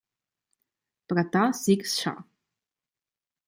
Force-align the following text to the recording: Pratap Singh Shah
Pratap 1.09 1.53
Singh 1.53 1.85
Shah 1.95 2.17